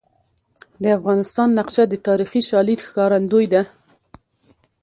د 0.83 0.83
افغانستان 0.97 1.47
نقشه 1.59 1.83
د 1.87 1.95
تاریخي 2.07 2.41
شالید 2.49 2.79
ښکارندوی 2.87 3.45
ده. 3.53 3.61